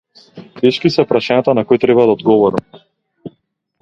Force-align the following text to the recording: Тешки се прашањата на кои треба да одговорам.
Тешки 0.61 0.91
се 0.95 1.05
прашањата 1.11 1.55
на 1.59 1.65
кои 1.73 1.81
треба 1.85 2.07
да 2.11 2.17
одговорам. 2.17 2.85